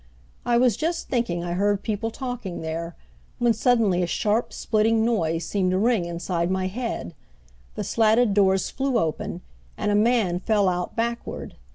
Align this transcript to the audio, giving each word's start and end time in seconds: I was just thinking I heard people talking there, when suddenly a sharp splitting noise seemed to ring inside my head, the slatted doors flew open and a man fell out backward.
I 0.47 0.57
was 0.57 0.77
just 0.77 1.09
thinking 1.09 1.43
I 1.43 1.51
heard 1.53 1.83
people 1.83 2.09
talking 2.09 2.61
there, 2.63 2.95
when 3.37 3.53
suddenly 3.53 4.01
a 4.01 4.07
sharp 4.07 4.51
splitting 4.51 5.05
noise 5.05 5.45
seemed 5.45 5.69
to 5.69 5.77
ring 5.77 6.05
inside 6.05 6.49
my 6.49 6.65
head, 6.65 7.13
the 7.75 7.83
slatted 7.83 8.33
doors 8.33 8.71
flew 8.71 8.97
open 8.97 9.41
and 9.77 9.91
a 9.91 9.93
man 9.95 10.39
fell 10.39 10.67
out 10.67 10.95
backward. 10.95 11.55